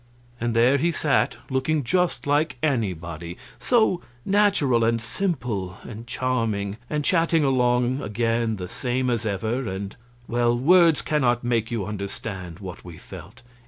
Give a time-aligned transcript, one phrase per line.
[0.39, 7.05] And there he sat, looking just like anybody so natural and simple and charming, and
[7.05, 9.95] chatting along again the same as ever, and
[10.27, 13.43] well, words cannot make you understand what we felt.